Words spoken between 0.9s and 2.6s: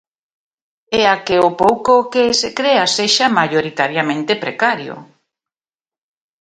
E a que o pouco que se